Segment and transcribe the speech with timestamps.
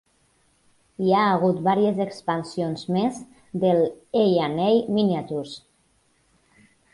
[1.07, 3.19] Hi ha hagut vàries expansions més
[3.65, 3.83] del
[4.23, 5.55] "A and A Miniatures".